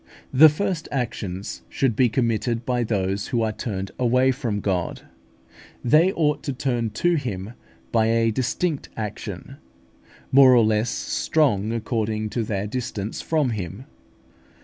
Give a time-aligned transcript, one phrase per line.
[0.33, 5.03] The first actions should be committed by those who are turned away from God.
[5.83, 7.53] They ought to turn to Him
[7.91, 9.57] by a distinct action,
[10.31, 13.85] more or less strong according to their distance from Him.